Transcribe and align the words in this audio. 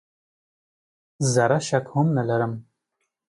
زره 1.33 1.59
شک 1.67 1.85
هم 1.93 2.07
نه 2.17 2.23
لرم. 2.29 2.53